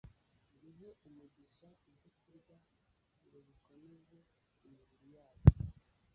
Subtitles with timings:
[0.51, 2.55] ngo ihe umugisha ibyokurya
[3.25, 4.19] ngo bikomeze
[4.67, 5.47] imibiri yanyu